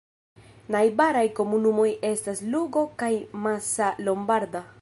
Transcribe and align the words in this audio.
Najbaraj 0.75 1.23
komunumoj 1.41 1.87
estas 2.11 2.43
Lugo 2.57 2.85
kaj 3.03 3.13
Massa 3.47 3.95
Lombarda. 4.09 4.69